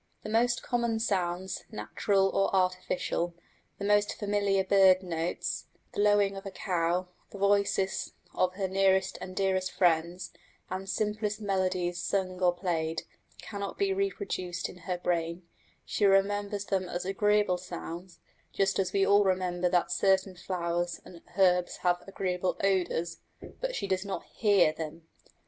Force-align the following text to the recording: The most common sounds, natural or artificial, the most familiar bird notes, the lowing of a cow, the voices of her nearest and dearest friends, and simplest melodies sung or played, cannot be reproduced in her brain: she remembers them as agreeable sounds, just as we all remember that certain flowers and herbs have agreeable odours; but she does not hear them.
The 0.23 0.29
most 0.29 0.63
common 0.63 0.97
sounds, 0.99 1.63
natural 1.71 2.27
or 2.29 2.49
artificial, 2.55 3.35
the 3.77 3.85
most 3.85 4.15
familiar 4.15 4.63
bird 4.63 5.03
notes, 5.03 5.67
the 5.91 6.01
lowing 6.01 6.35
of 6.35 6.43
a 6.43 6.49
cow, 6.49 7.09
the 7.29 7.37
voices 7.37 8.13
of 8.33 8.55
her 8.55 8.67
nearest 8.67 9.19
and 9.21 9.35
dearest 9.35 9.71
friends, 9.71 10.33
and 10.71 10.89
simplest 10.89 11.39
melodies 11.39 12.01
sung 12.01 12.41
or 12.41 12.51
played, 12.51 13.03
cannot 13.43 13.77
be 13.77 13.93
reproduced 13.93 14.69
in 14.69 14.77
her 14.89 14.97
brain: 14.97 15.43
she 15.85 16.03
remembers 16.05 16.65
them 16.65 16.89
as 16.89 17.05
agreeable 17.05 17.59
sounds, 17.59 18.17
just 18.51 18.79
as 18.79 18.91
we 18.91 19.05
all 19.05 19.23
remember 19.23 19.69
that 19.69 19.91
certain 19.91 20.35
flowers 20.35 20.99
and 21.05 21.21
herbs 21.37 21.77
have 21.83 22.01
agreeable 22.07 22.57
odours; 22.63 23.19
but 23.59 23.75
she 23.75 23.85
does 23.85 24.03
not 24.03 24.23
hear 24.23 24.73
them. 24.73 25.03